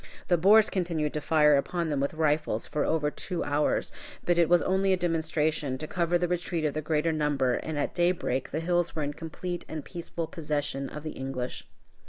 [0.29, 3.91] The Boers continued to fire upon them with rifles for over two hours.
[4.25, 7.77] But it was only a demonstration to cover the retreat of the greater number, and
[7.77, 11.67] at daybreak the hills were in complete and peaceful possession of the English.